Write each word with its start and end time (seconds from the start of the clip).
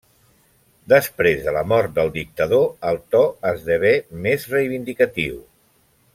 Després 0.93 1.43
de 1.47 1.53
la 1.57 1.61
mort 1.73 1.93
del 1.97 2.09
dictador, 2.15 2.65
el 2.93 2.97
to 3.17 3.21
esdevé 3.51 3.93
més 4.25 4.49
reivindicatiu. 4.57 5.39